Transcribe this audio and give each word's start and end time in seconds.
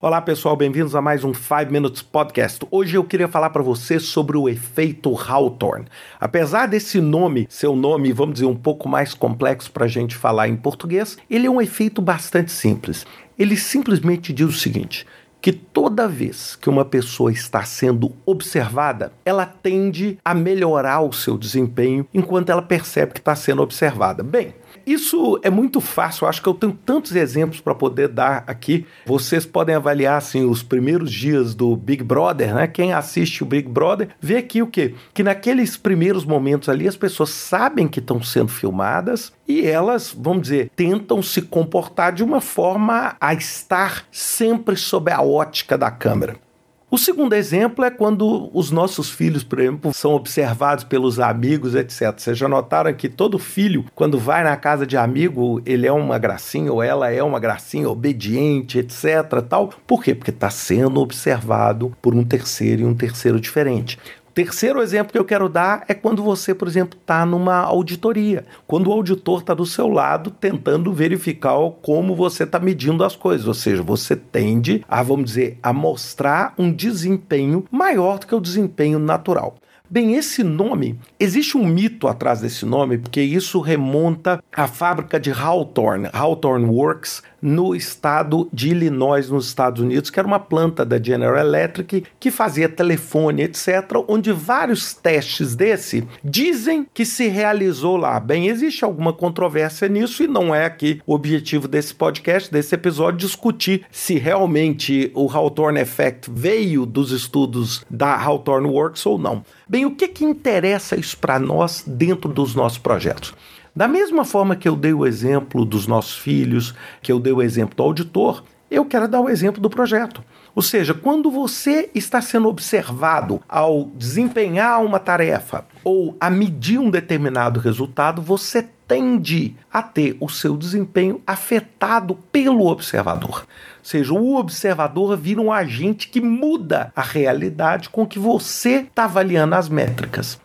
Olá 0.00 0.20
pessoal, 0.20 0.54
bem-vindos 0.54 0.94
a 0.94 1.02
mais 1.02 1.24
um 1.24 1.34
5 1.34 1.72
Minutes 1.72 2.02
Podcast. 2.02 2.64
Hoje 2.70 2.96
eu 2.96 3.02
queria 3.02 3.26
falar 3.26 3.50
para 3.50 3.64
você 3.64 3.98
sobre 3.98 4.36
o 4.36 4.48
efeito 4.48 5.12
Hawthorne. 5.12 5.86
Apesar 6.20 6.68
desse 6.68 7.00
nome 7.00 7.48
ser 7.50 7.66
um 7.66 7.74
nome, 7.74 8.12
vamos 8.12 8.34
dizer, 8.34 8.46
um 8.46 8.54
pouco 8.54 8.88
mais 8.88 9.12
complexo 9.12 9.72
para 9.72 9.86
a 9.86 9.88
gente 9.88 10.14
falar 10.14 10.46
em 10.46 10.54
português, 10.54 11.18
ele 11.28 11.48
é 11.48 11.50
um 11.50 11.60
efeito 11.60 12.00
bastante 12.00 12.52
simples. 12.52 13.04
Ele 13.36 13.56
simplesmente 13.56 14.32
diz 14.32 14.46
o 14.46 14.52
seguinte: 14.52 15.04
que 15.40 15.52
toda 15.52 16.06
vez 16.06 16.54
que 16.54 16.70
uma 16.70 16.84
pessoa 16.84 17.32
está 17.32 17.64
sendo 17.64 18.12
observada, 18.24 19.12
ela 19.24 19.46
tende 19.46 20.16
a 20.24 20.32
melhorar 20.32 21.00
o 21.00 21.12
seu 21.12 21.36
desempenho 21.36 22.06
enquanto 22.14 22.50
ela 22.50 22.62
percebe 22.62 23.14
que 23.14 23.20
está 23.20 23.34
sendo 23.34 23.62
observada. 23.62 24.22
Bem, 24.22 24.54
isso 24.86 25.38
é 25.42 25.50
muito 25.50 25.80
fácil, 25.80 26.26
acho 26.26 26.42
que 26.42 26.48
eu 26.48 26.54
tenho 26.54 26.72
tantos 26.72 27.14
exemplos 27.14 27.60
para 27.60 27.74
poder 27.74 28.08
dar 28.08 28.44
aqui. 28.46 28.86
Vocês 29.06 29.44
podem 29.44 29.74
avaliar 29.74 30.18
assim 30.18 30.44
os 30.44 30.62
primeiros 30.62 31.12
dias 31.12 31.54
do 31.54 31.76
Big 31.76 32.02
Brother, 32.02 32.54
né? 32.54 32.66
Quem 32.66 32.92
assiste 32.92 33.42
o 33.42 33.46
Big 33.46 33.68
Brother 33.68 34.08
vê 34.20 34.36
aqui 34.36 34.62
o 34.62 34.66
quê? 34.66 34.94
Que 35.12 35.22
naqueles 35.22 35.76
primeiros 35.76 36.24
momentos 36.24 36.68
ali 36.68 36.88
as 36.88 36.96
pessoas 36.96 37.30
sabem 37.30 37.88
que 37.88 38.00
estão 38.00 38.22
sendo 38.22 38.48
filmadas 38.48 39.32
e 39.46 39.66
elas, 39.66 40.14
vamos 40.16 40.42
dizer, 40.42 40.70
tentam 40.76 41.22
se 41.22 41.42
comportar 41.42 42.12
de 42.12 42.22
uma 42.22 42.40
forma 42.40 43.16
a 43.20 43.34
estar 43.34 44.04
sempre 44.10 44.76
sob 44.76 45.10
a 45.10 45.22
ótica 45.22 45.76
da 45.76 45.90
câmera. 45.90 46.47
O 46.90 46.96
segundo 46.96 47.34
exemplo 47.34 47.84
é 47.84 47.90
quando 47.90 48.48
os 48.54 48.70
nossos 48.70 49.10
filhos, 49.10 49.44
por 49.44 49.60
exemplo, 49.60 49.92
são 49.92 50.14
observados 50.14 50.84
pelos 50.84 51.20
amigos, 51.20 51.74
etc. 51.74 52.14
Vocês 52.16 52.38
já 52.38 52.48
notaram 52.48 52.94
que 52.94 53.10
todo 53.10 53.38
filho, 53.38 53.84
quando 53.94 54.18
vai 54.18 54.42
na 54.42 54.56
casa 54.56 54.86
de 54.86 54.96
amigo, 54.96 55.60
ele 55.66 55.86
é 55.86 55.92
uma 55.92 56.18
gracinha 56.18 56.72
ou 56.72 56.82
ela 56.82 57.10
é 57.10 57.22
uma 57.22 57.38
gracinha, 57.38 57.90
obediente, 57.90 58.78
etc. 58.78 59.42
Tal. 59.46 59.68
Por 59.86 60.02
quê? 60.02 60.14
Porque 60.14 60.30
está 60.30 60.48
sendo 60.48 60.98
observado 61.00 61.94
por 62.00 62.14
um 62.14 62.24
terceiro 62.24 62.80
e 62.80 62.84
um 62.86 62.94
terceiro 62.94 63.38
diferente. 63.38 63.98
Terceiro 64.38 64.80
exemplo 64.80 65.10
que 65.10 65.18
eu 65.18 65.24
quero 65.24 65.48
dar 65.48 65.84
é 65.88 65.94
quando 65.94 66.22
você, 66.22 66.54
por 66.54 66.68
exemplo, 66.68 66.96
está 66.96 67.26
numa 67.26 67.56
auditoria. 67.56 68.46
Quando 68.68 68.86
o 68.86 68.92
auditor 68.92 69.40
está 69.40 69.52
do 69.52 69.66
seu 69.66 69.88
lado 69.88 70.30
tentando 70.30 70.92
verificar 70.92 71.56
como 71.82 72.14
você 72.14 72.44
está 72.44 72.60
medindo 72.60 73.02
as 73.02 73.16
coisas. 73.16 73.48
Ou 73.48 73.54
seja, 73.54 73.82
você 73.82 74.14
tende 74.14 74.84
a, 74.88 75.02
vamos 75.02 75.24
dizer, 75.24 75.58
a 75.60 75.72
mostrar 75.72 76.54
um 76.56 76.72
desempenho 76.72 77.64
maior 77.68 78.20
do 78.20 78.28
que 78.28 78.34
o 78.36 78.40
desempenho 78.40 79.00
natural. 79.00 79.56
Bem, 79.90 80.16
esse 80.16 80.44
nome, 80.44 81.00
existe 81.18 81.56
um 81.56 81.66
mito 81.66 82.06
atrás 82.06 82.42
desse 82.42 82.66
nome, 82.66 82.98
porque 82.98 83.22
isso 83.22 83.58
remonta 83.58 84.40
à 84.54 84.68
fábrica 84.68 85.18
de 85.18 85.32
Hawthorne, 85.32 86.10
Hawthorne 86.12 86.66
Works, 86.66 87.22
no 87.40 87.74
estado 87.74 88.48
de 88.52 88.70
Illinois, 88.70 89.30
nos 89.30 89.46
Estados 89.46 89.82
Unidos, 89.82 90.10
que 90.10 90.18
era 90.18 90.26
uma 90.26 90.40
planta 90.40 90.84
da 90.84 91.02
General 91.02 91.38
Electric 91.38 92.04
que 92.18 92.30
fazia 92.30 92.68
telefone, 92.68 93.42
etc., 93.42 93.68
onde 94.06 94.32
vários 94.32 94.94
testes 94.94 95.54
desse 95.54 96.06
dizem 96.22 96.86
que 96.92 97.04
se 97.04 97.28
realizou 97.28 97.96
lá. 97.96 98.18
Bem, 98.18 98.48
existe 98.48 98.84
alguma 98.84 99.12
controvérsia 99.12 99.88
nisso 99.88 100.22
e 100.22 100.28
não 100.28 100.54
é 100.54 100.64
aqui 100.64 101.00
o 101.06 101.14
objetivo 101.14 101.68
desse 101.68 101.94
podcast, 101.94 102.50
desse 102.50 102.74
episódio, 102.74 103.18
discutir 103.18 103.84
se 103.90 104.18
realmente 104.18 105.10
o 105.14 105.30
Hawthorne 105.30 105.80
Effect 105.80 106.30
veio 106.30 106.84
dos 106.84 107.10
estudos 107.10 107.84
da 107.88 108.16
Hawthorne 108.16 108.68
Works 108.68 109.04
ou 109.06 109.18
não. 109.18 109.44
Bem, 109.68 109.84
o 109.84 109.94
que, 109.94 110.08
que 110.08 110.24
interessa 110.24 110.96
isso 110.96 111.16
para 111.18 111.38
nós 111.38 111.84
dentro 111.86 112.32
dos 112.32 112.54
nossos 112.54 112.78
projetos? 112.78 113.34
Da 113.78 113.86
mesma 113.86 114.24
forma 114.24 114.56
que 114.56 114.68
eu 114.68 114.74
dei 114.74 114.92
o 114.92 115.06
exemplo 115.06 115.64
dos 115.64 115.86
nossos 115.86 116.18
filhos, 116.18 116.74
que 117.00 117.12
eu 117.12 117.20
dei 117.20 117.32
o 117.32 117.40
exemplo 117.40 117.76
do 117.76 117.82
auditor, 117.84 118.42
eu 118.68 118.84
quero 118.84 119.06
dar 119.06 119.20
o 119.20 119.28
exemplo 119.28 119.62
do 119.62 119.70
projeto. 119.70 120.20
Ou 120.52 120.60
seja, 120.60 120.92
quando 120.92 121.30
você 121.30 121.88
está 121.94 122.20
sendo 122.20 122.48
observado 122.48 123.40
ao 123.48 123.84
desempenhar 123.94 124.84
uma 124.84 124.98
tarefa 124.98 125.64
ou 125.84 126.16
a 126.18 126.28
medir 126.28 126.80
um 126.80 126.90
determinado 126.90 127.60
resultado, 127.60 128.20
você 128.20 128.68
tende 128.88 129.54
a 129.72 129.80
ter 129.80 130.16
o 130.18 130.28
seu 130.28 130.56
desempenho 130.56 131.22
afetado 131.24 132.16
pelo 132.32 132.66
observador. 132.66 133.46
Ou 133.78 133.84
seja, 133.84 134.12
o 134.12 134.34
observador 134.34 135.16
vira 135.16 135.40
um 135.40 135.52
agente 135.52 136.08
que 136.08 136.20
muda 136.20 136.92
a 136.96 137.02
realidade 137.02 137.90
com 137.90 138.04
que 138.04 138.18
você 138.18 138.78
está 138.88 139.04
avaliando 139.04 139.54
as 139.54 139.68
métricas. 139.68 140.36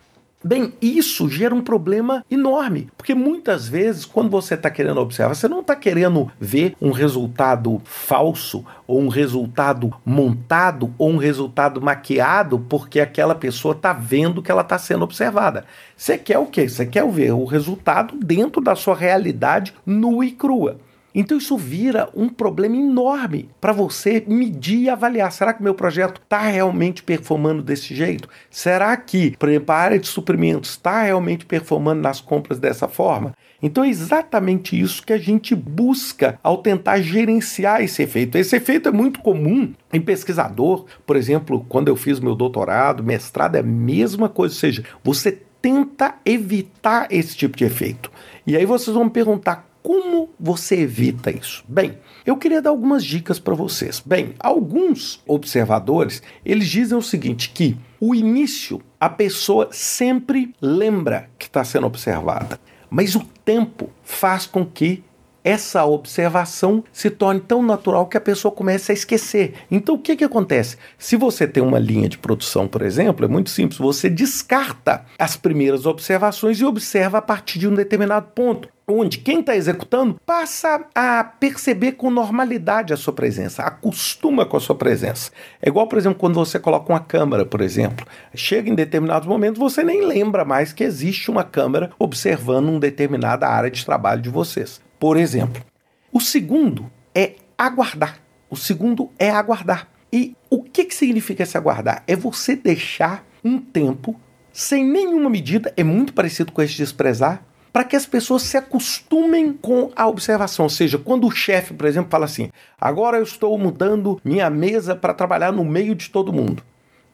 Bem, 0.46 0.74
isso 0.82 1.26
gera 1.26 1.54
um 1.54 1.62
problema 1.62 2.22
enorme, 2.30 2.90
porque 2.98 3.14
muitas 3.14 3.66
vezes, 3.66 4.04
quando 4.04 4.28
você 4.28 4.52
está 4.52 4.70
querendo 4.70 5.00
observar, 5.00 5.34
você 5.34 5.48
não 5.48 5.60
está 5.60 5.74
querendo 5.74 6.30
ver 6.38 6.76
um 6.82 6.90
resultado 6.90 7.80
falso, 7.82 8.62
ou 8.86 9.00
um 9.00 9.08
resultado 9.08 9.90
montado, 10.04 10.92
ou 10.98 11.08
um 11.08 11.16
resultado 11.16 11.80
maquiado, 11.80 12.58
porque 12.58 13.00
aquela 13.00 13.34
pessoa 13.34 13.74
está 13.74 13.94
vendo 13.94 14.42
que 14.42 14.50
ela 14.50 14.60
está 14.60 14.76
sendo 14.76 15.04
observada. 15.04 15.64
Você 15.96 16.18
quer 16.18 16.36
o 16.38 16.44
quê? 16.44 16.68
Você 16.68 16.84
quer 16.84 17.10
ver 17.10 17.32
o 17.32 17.46
resultado 17.46 18.14
dentro 18.14 18.60
da 18.60 18.76
sua 18.76 18.94
realidade 18.94 19.72
nua 19.86 20.26
e 20.26 20.30
crua. 20.30 20.78
Então 21.14 21.38
isso 21.38 21.56
vira 21.56 22.08
um 22.14 22.28
problema 22.28 22.76
enorme 22.76 23.48
para 23.60 23.72
você 23.72 24.24
medir 24.26 24.80
e 24.80 24.90
avaliar. 24.90 25.30
Será 25.30 25.52
que 25.54 25.62
meu 25.62 25.74
projeto 25.74 26.20
está 26.20 26.40
realmente 26.40 27.02
performando 27.02 27.62
desse 27.62 27.94
jeito? 27.94 28.28
Será 28.50 28.96
que, 28.96 29.36
por 29.36 29.48
exemplo, 29.48 29.72
a 29.72 29.78
área 29.78 29.98
de 29.98 30.08
suprimentos 30.08 30.70
está 30.70 31.02
realmente 31.02 31.46
performando 31.46 32.02
nas 32.02 32.20
compras 32.20 32.58
dessa 32.58 32.88
forma? 32.88 33.32
Então 33.62 33.84
é 33.84 33.88
exatamente 33.88 34.78
isso 34.78 35.06
que 35.06 35.12
a 35.12 35.18
gente 35.18 35.54
busca 35.54 36.38
ao 36.42 36.58
tentar 36.58 37.00
gerenciar 37.00 37.80
esse 37.82 38.02
efeito. 38.02 38.36
Esse 38.36 38.56
efeito 38.56 38.88
é 38.88 38.92
muito 38.92 39.20
comum 39.20 39.72
em 39.92 40.00
pesquisador. 40.00 40.84
Por 41.06 41.16
exemplo, 41.16 41.64
quando 41.68 41.88
eu 41.88 41.96
fiz 41.96 42.20
meu 42.20 42.34
doutorado, 42.34 43.02
mestrado, 43.02 43.56
é 43.56 43.60
a 43.60 43.62
mesma 43.62 44.28
coisa. 44.28 44.54
Ou 44.54 44.58
seja, 44.58 44.84
você 45.02 45.40
tenta 45.62 46.16
evitar 46.26 47.06
esse 47.10 47.34
tipo 47.34 47.56
de 47.56 47.64
efeito. 47.64 48.10
E 48.46 48.54
aí 48.54 48.66
vocês 48.66 48.94
vão 48.94 49.04
me 49.04 49.10
perguntar 49.10 49.66
como 49.84 50.30
você 50.40 50.76
evita 50.80 51.30
isso? 51.30 51.62
Bem, 51.68 51.98
eu 52.24 52.38
queria 52.38 52.62
dar 52.62 52.70
algumas 52.70 53.04
dicas 53.04 53.38
para 53.38 53.54
vocês. 53.54 54.02
Bem, 54.04 54.34
alguns 54.40 55.22
observadores, 55.26 56.22
eles 56.42 56.68
dizem 56.70 56.96
o 56.96 57.02
seguinte, 57.02 57.50
que 57.50 57.76
o 58.00 58.14
início, 58.14 58.80
a 58.98 59.10
pessoa 59.10 59.68
sempre 59.70 60.54
lembra 60.58 61.28
que 61.38 61.44
está 61.44 61.62
sendo 61.62 61.86
observada, 61.86 62.58
mas 62.88 63.14
o 63.14 63.26
tempo 63.44 63.90
faz 64.02 64.46
com 64.46 64.64
que 64.64 65.04
essa 65.44 65.84
observação 65.84 66.82
se 66.90 67.10
torne 67.10 67.40
tão 67.40 67.62
natural 67.62 68.06
que 68.06 68.16
a 68.16 68.20
pessoa 68.20 68.50
comece 68.50 68.90
a 68.90 68.94
esquecer. 68.94 69.52
Então, 69.70 69.94
o 69.94 69.98
que, 69.98 70.16
que 70.16 70.24
acontece? 70.24 70.78
Se 70.98 71.16
você 71.16 71.46
tem 71.46 71.62
uma 71.62 71.78
linha 71.78 72.08
de 72.08 72.16
produção, 72.16 72.66
por 72.66 72.80
exemplo, 72.80 73.26
é 73.26 73.28
muito 73.28 73.50
simples, 73.50 73.78
você 73.78 74.08
descarta 74.08 75.04
as 75.18 75.36
primeiras 75.36 75.84
observações 75.84 76.58
e 76.58 76.64
observa 76.64 77.18
a 77.18 77.22
partir 77.22 77.58
de 77.58 77.68
um 77.68 77.74
determinado 77.74 78.28
ponto 78.34 78.68
onde 78.86 79.18
quem 79.18 79.40
está 79.40 79.56
executando 79.56 80.20
passa 80.26 80.86
a 80.94 81.24
perceber 81.24 81.92
com 81.92 82.10
normalidade 82.10 82.92
a 82.92 82.96
sua 82.96 83.12
presença, 83.12 83.62
acostuma 83.62 84.44
com 84.44 84.56
a 84.56 84.60
sua 84.60 84.74
presença. 84.74 85.30
É 85.60 85.68
igual, 85.68 85.86
por 85.86 85.98
exemplo, 85.98 86.18
quando 86.18 86.34
você 86.34 86.58
coloca 86.58 86.92
uma 86.92 87.00
câmera, 87.00 87.46
por 87.46 87.60
exemplo. 87.60 88.06
Chega 88.34 88.68
em 88.68 88.74
determinados 88.74 89.26
momentos, 89.26 89.58
você 89.58 89.82
nem 89.82 90.04
lembra 90.04 90.44
mais 90.44 90.72
que 90.72 90.84
existe 90.84 91.30
uma 91.30 91.44
câmera 91.44 91.90
observando 91.98 92.68
uma 92.68 92.80
determinada 92.80 93.48
área 93.48 93.70
de 93.70 93.84
trabalho 93.84 94.20
de 94.20 94.28
vocês 94.28 94.82
por 95.04 95.18
exemplo. 95.18 95.62
O 96.10 96.18
segundo 96.18 96.90
é 97.14 97.34
aguardar. 97.58 98.20
O 98.48 98.56
segundo 98.56 99.10
é 99.18 99.28
aguardar. 99.28 99.86
E 100.10 100.34
o 100.48 100.62
que, 100.62 100.86
que 100.86 100.94
significa 100.94 101.42
esse 101.42 101.58
aguardar? 101.58 102.02
É 102.06 102.16
você 102.16 102.56
deixar 102.56 103.22
um 103.44 103.58
tempo 103.58 104.18
sem 104.50 104.82
nenhuma 104.82 105.28
medida, 105.28 105.70
é 105.76 105.84
muito 105.84 106.14
parecido 106.14 106.52
com 106.52 106.62
esse 106.62 106.78
desprezar, 106.78 107.44
para 107.70 107.84
que 107.84 107.94
as 107.94 108.06
pessoas 108.06 108.44
se 108.44 108.56
acostumem 108.56 109.52
com 109.52 109.92
a 109.94 110.08
observação. 110.08 110.64
Ou 110.64 110.70
seja, 110.70 110.96
quando 110.96 111.26
o 111.26 111.30
chefe, 111.30 111.74
por 111.74 111.86
exemplo, 111.86 112.10
fala 112.10 112.24
assim: 112.24 112.50
agora 112.80 113.18
eu 113.18 113.24
estou 113.24 113.58
mudando 113.58 114.18
minha 114.24 114.48
mesa 114.48 114.96
para 114.96 115.12
trabalhar 115.12 115.52
no 115.52 115.66
meio 115.66 115.94
de 115.94 116.08
todo 116.08 116.32
mundo. 116.32 116.62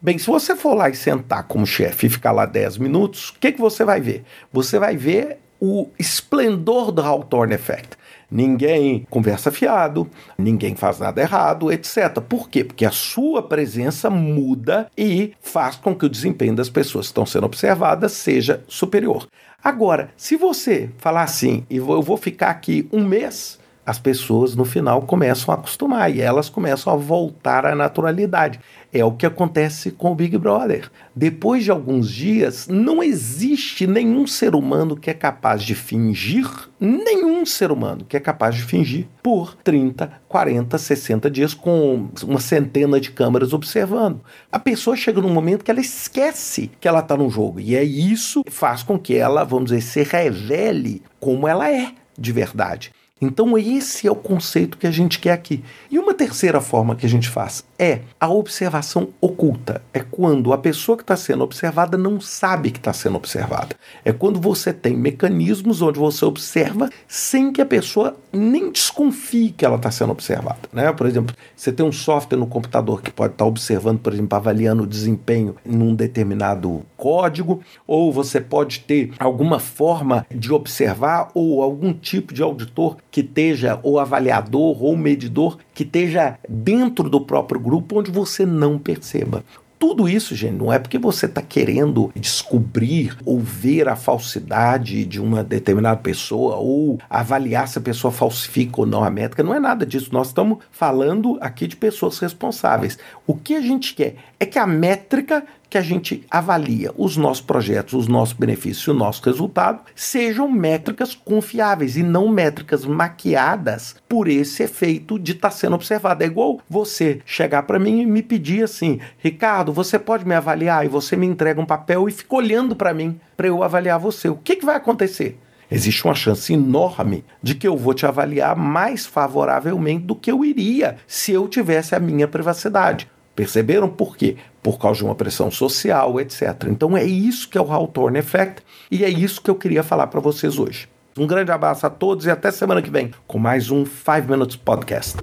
Bem, 0.01 0.17
se 0.17 0.29
você 0.29 0.55
for 0.55 0.75
lá 0.75 0.89
e 0.89 0.95
sentar 0.95 1.43
como 1.43 1.67
chefe 1.67 2.07
e 2.07 2.11
ficar 2.11 2.31
lá 2.31 2.47
10 2.47 2.79
minutos, 2.79 3.31
o 3.31 3.41
que, 3.41 3.51
que 3.51 3.61
você 3.61 3.85
vai 3.85 4.01
ver? 4.01 4.23
Você 4.53 4.79
vai 4.79 4.97
ver 4.97 5.41
o 5.61 5.89
esplendor 5.99 6.91
do 6.91 7.03
Hawthorne 7.03 7.55
Effect. 7.55 7.99
Ninguém 8.31 9.07
conversa 9.11 9.51
fiado, 9.51 10.09
ninguém 10.39 10.77
faz 10.77 11.01
nada 11.01 11.21
errado, 11.21 11.71
etc. 11.73 12.21
Por 12.21 12.49
quê? 12.49 12.63
Porque 12.63 12.87
a 12.87 12.91
sua 12.91 13.43
presença 13.43 14.09
muda 14.09 14.91
e 14.97 15.33
faz 15.41 15.77
com 15.77 15.95
que 15.95 16.07
o 16.07 16.09
desempenho 16.09 16.55
das 16.55 16.71
pessoas 16.71 17.07
que 17.07 17.11
estão 17.11 17.27
sendo 17.27 17.47
observadas 17.47 18.13
seja 18.13 18.63
superior. 18.69 19.27
Agora, 19.63 20.11
se 20.17 20.37
você 20.37 20.91
falar 20.97 21.25
assim, 21.25 21.67
e 21.69 21.77
eu 21.77 22.03
vou 22.03 22.17
ficar 22.17 22.51
aqui 22.51 22.89
um 22.93 23.05
mês 23.05 23.59
as 23.91 23.99
pessoas 23.99 24.55
no 24.55 24.65
final 24.65 25.03
começam 25.03 25.53
a 25.53 25.59
acostumar 25.59 26.15
e 26.15 26.21
elas 26.21 26.49
começam 26.49 26.93
a 26.93 26.97
voltar 26.97 27.67
à 27.67 27.75
naturalidade. 27.75 28.61
É 28.93 29.05
o 29.05 29.11
que 29.11 29.27
acontece 29.27 29.91
com 29.91 30.13
o 30.13 30.15
Big 30.15 30.39
Brother. 30.39 30.89
Depois 31.15 31.65
de 31.65 31.73
alguns 31.73 32.09
dias, 32.09 32.69
não 32.69 33.03
existe 33.03 33.89
nenhum 33.89 34.29
ser 34.29 34.55
humano 34.55 34.97
que 34.97 35.11
é 35.11 35.15
capaz 35.15 35.65
de 35.65 35.75
fingir, 35.75 36.49
nenhum 36.79 37.45
ser 37.45 37.73
humano 37.73 38.05
que 38.09 38.17
é 38.17 38.21
capaz 38.21 38.55
de 38.55 38.63
fingir 38.63 39.09
por 39.21 39.57
30, 39.57 40.13
40, 40.29 40.79
60 40.79 41.29
dias 41.29 41.53
com 41.53 42.09
uma 42.23 42.41
centena 42.41 43.01
de 43.01 43.11
câmeras 43.11 43.53
observando. 43.53 44.21
A 44.53 44.59
pessoa 44.61 44.97
chega 44.97 45.21
num 45.21 45.35
momento 45.35 45.65
que 45.65 45.71
ela 45.71 45.81
esquece 45.81 46.71
que 46.81 46.87
ela 46.87 47.01
está 47.01 47.17
no 47.17 47.29
jogo 47.29 47.59
e 47.59 47.75
é 47.75 47.83
isso 47.83 48.45
que 48.45 48.53
faz 48.53 48.85
com 48.85 48.97
que 48.97 49.17
ela, 49.17 49.43
vamos 49.43 49.71
dizer, 49.71 49.81
se 49.81 50.03
revele 50.05 51.03
como 51.19 51.49
ela 51.49 51.69
é 51.69 51.93
de 52.17 52.31
verdade. 52.31 52.93
Então, 53.21 53.59
esse 53.59 54.07
é 54.07 54.11
o 54.11 54.17
conceito 54.17 54.79
que 54.79 54.87
a 54.87 54.91
gente 54.91 55.19
quer 55.19 55.33
aqui. 55.33 55.63
E 55.91 55.99
uma 55.99 56.15
terceira 56.15 56.61
forma 56.61 56.97
que 56.97 57.05
a 57.05 57.09
gente 57.09 57.29
faz 57.29 57.65
é 57.79 58.01
a 58.19 58.29
observação 58.29 59.09
oculta. 59.21 59.83
É 59.93 60.01
quando 60.01 60.53
a 60.53 60.59
pessoa 60.59 60.97
que 60.97 61.03
está 61.03 61.17
sendo 61.17 61.45
observada 61.45 61.99
não 61.99 62.21
sabe 62.21 62.71
que 62.71 62.79
está 62.79 62.93
sendo 62.93 63.17
observada. 63.17 63.77
É 64.05 64.13
quando 64.13 64.41
você 64.41 64.73
tem 64.73 64.97
mecanismos 64.97 65.83
onde 65.83 65.99
você 65.99 66.25
observa 66.25 66.89
sem 67.07 67.53
que 67.53 67.61
a 67.61 67.67
pessoa 67.67 68.17
nem 68.33 68.71
desconfie 68.71 69.51
que 69.51 69.65
ela 69.65 69.77
está 69.77 69.91
sendo 69.91 70.13
observada. 70.13 70.61
Né? 70.73 70.91
Por 70.93 71.07
exemplo, 71.07 71.35
você 71.55 71.71
tem 71.71 71.85
um 71.85 71.93
software 71.93 72.39
no 72.39 72.47
computador 72.47 73.03
que 73.03 73.11
pode 73.11 73.35
estar 73.35 73.45
tá 73.45 73.49
observando, 73.49 73.99
por 73.99 74.13
exemplo, 74.13 74.37
avaliando 74.37 74.85
o 74.85 74.87
desempenho 74.87 75.57
num 75.65 75.95
determinado 75.95 76.83
código, 77.01 77.61
ou 77.87 78.13
você 78.13 78.39
pode 78.41 78.81
ter 78.81 79.13
alguma 79.19 79.59
forma 79.59 80.27
de 80.31 80.53
observar 80.53 81.31
ou 81.35 81.63
algum 81.63 81.95
tipo 81.95 82.35
de 82.35 82.43
auditor 82.43 82.99
que 83.11 83.23
esteja, 83.23 83.81
ou 83.83 83.99
avaliador, 83.99 84.85
ou 84.85 84.95
medidor, 84.97 85.57
que 85.73 85.83
esteja 85.83 86.39
dentro 86.47 87.09
do 87.09 87.23
próprio 87.23 87.59
grupo 87.59 87.99
onde 87.99 88.11
você 88.11 88.45
não 88.45 88.79
perceba. 88.79 89.43
Tudo 89.81 90.07
isso, 90.07 90.37
gente, 90.37 90.59
não 90.59 90.71
é 90.71 90.79
porque 90.79 90.99
você 90.99 91.25
está 91.25 91.41
querendo 91.41 92.13
descobrir 92.15 93.17
ou 93.25 93.41
ver 93.41 93.89
a 93.89 93.97
falsidade 93.97 95.07
de 95.07 95.19
uma 95.19 95.43
determinada 95.43 95.97
pessoa 95.97 96.57
ou 96.57 96.99
avaliar 97.09 97.67
se 97.67 97.79
a 97.79 97.81
pessoa 97.81 98.13
falsifica 98.13 98.83
ou 98.83 98.87
não 98.87 99.03
a 99.03 99.09
métrica. 99.09 99.43
Não 99.43 99.55
é 99.55 99.59
nada 99.59 99.87
disso. 99.87 100.11
Nós 100.13 100.27
estamos 100.27 100.59
falando 100.71 101.39
aqui 101.41 101.67
de 101.67 101.77
pessoas 101.77 102.19
responsáveis. 102.19 102.99
O 103.27 103.35
que 103.35 103.55
a 103.55 103.63
gente 103.63 103.95
quer 103.95 104.17
é 104.39 104.45
que 104.45 104.59
a 104.59 104.67
métrica 104.67 105.47
que 105.71 105.79
a 105.79 105.83
gente 105.83 106.27
avalia 106.29 106.93
os 106.99 107.17
nossos 107.17 107.41
projetos, 107.41 107.95
os 107.95 108.09
nossos 108.09 108.35
benefícios, 108.35 108.89
o 108.89 108.93
nosso 108.93 109.23
resultado, 109.25 109.83
sejam 109.95 110.51
métricas 110.51 111.15
confiáveis 111.15 111.97
e 111.97 112.03
não 112.03 112.29
métricas 112.29 112.85
maquiadas 112.85 113.95
por 114.09 114.27
esse 114.27 114.65
efeito 114.65 115.17
de 115.17 115.33
estar 115.33 115.51
tá 115.51 115.55
sendo 115.55 115.77
observado. 115.77 116.25
É 116.25 116.27
igual 116.27 116.61
você 116.69 117.21
chegar 117.25 117.63
para 117.63 117.79
mim 117.79 118.01
e 118.01 118.07
me 118.07 118.23
pedir 118.23 118.65
assim, 118.65 118.99
Ricardo, 119.19 119.73
você 119.73 119.99
pode 119.99 120.27
me 120.27 120.35
avaliar? 120.35 120.85
E 120.85 120.89
você 120.89 121.17
me 121.17 121.27
entrega 121.27 121.61
um 121.61 121.67
papel 121.67 122.09
e 122.09 122.13
fica 122.13 122.35
olhando 122.35 122.75
para 122.75 122.93
mim 122.93 123.21
para 123.37 123.47
eu 123.47 123.63
avaliar 123.63 123.99
você. 123.99 124.29
O 124.29 124.37
que, 124.37 124.57
que 124.57 124.67
vai 124.67 124.75
acontecer? 124.77 125.39
existe 125.71 126.05
uma 126.05 126.15
chance 126.15 126.53
enorme 126.53 127.25
de 127.41 127.55
que 127.55 127.69
eu 127.69 127.77
vou 127.77 127.95
te 127.95 128.05
avaliar 128.05 128.57
mais 128.57 129.07
favoravelmente 129.07 130.05
do 130.05 130.17
que 130.17 130.31
eu 130.31 130.45
iria 130.45 130.97
se 131.07 131.31
eu 131.31 131.47
tivesse 131.47 131.95
a 131.95 132.01
minha 132.01 132.27
privacidade. 132.27 133.09
Perceberam 133.37 133.89
por 133.89 134.17
quê? 134.17 134.37
Por 134.63 134.79
causa 134.79 134.99
de 134.99 135.05
uma 135.05 135.15
pressão 135.15 135.51
social, 135.51 136.21
etc. 136.21 136.67
Então 136.69 136.97
é 136.97 137.05
isso 137.05 137.49
que 137.49 137.57
é 137.57 137.61
o 137.61 137.73
Hawthorne 137.73 138.19
Effect 138.19 138.63
e 138.91 139.05
é 139.05 139.09
isso 139.09 139.41
que 139.41 139.51
eu 139.51 139.55
queria 139.55 139.83
falar 139.83 140.07
para 140.09 140.21
vocês 140.21 140.59
hoje. 140.59 140.89
Um 141.19 141.27
grande 141.27 141.51
abraço 141.51 141.87
a 141.87 141.91
todos 141.91 142.27
e 142.27 142.31
até 142.31 142.51
semana 142.51 142.81
que 142.81 142.91
vem 142.91 143.11
com 143.27 143.39
mais 143.39 143.71
um 143.71 143.85
5 143.85 144.29
Minutes 144.29 144.57
Podcast. 144.57 145.19